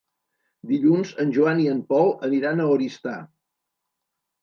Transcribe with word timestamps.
Dilluns 0.71 1.11
en 1.25 1.35
Joan 1.37 1.63
i 1.65 1.69
en 1.75 1.85
Pol 1.93 2.11
aniran 2.31 2.65
a 2.65 2.69
Oristà. 2.75 3.19